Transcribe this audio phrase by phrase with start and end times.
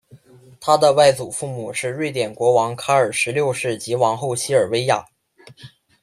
[0.59, 5.05] 他的外祖父母是瑞典国王卡尔十六世及王后西尔维娅。